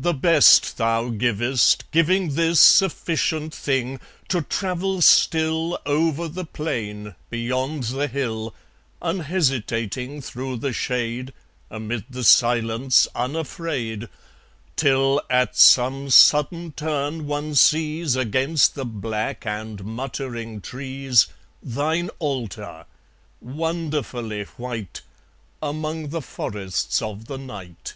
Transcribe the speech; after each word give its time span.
The 0.00 0.14
best 0.14 0.76
Thou 0.76 1.08
givest, 1.08 1.82
giving 1.90 2.36
this 2.36 2.60
Sufficient 2.60 3.52
thing 3.52 3.98
to 4.28 4.42
travel 4.42 5.02
still 5.02 5.76
Over 5.84 6.28
the 6.28 6.44
plain, 6.44 7.16
beyond 7.30 7.82
the 7.82 8.06
hill, 8.06 8.54
Unhesitating 9.02 10.20
through 10.22 10.58
the 10.58 10.72
shade, 10.72 11.32
Amid 11.68 12.04
the 12.08 12.22
silence 12.22 13.08
unafraid, 13.12 14.08
Till, 14.76 15.20
at 15.28 15.56
some 15.56 16.10
sudden 16.10 16.70
turn, 16.70 17.26
one 17.26 17.56
sees 17.56 18.14
Against 18.14 18.76
the 18.76 18.84
black 18.86 19.44
and 19.44 19.84
muttering 19.84 20.60
trees 20.60 21.26
Thine 21.60 22.08
altar, 22.20 22.86
wonderfully 23.40 24.44
white, 24.44 25.02
Among 25.60 26.10
the 26.10 26.22
Forests 26.22 27.02
of 27.02 27.24
the 27.24 27.36
Night. 27.38 27.94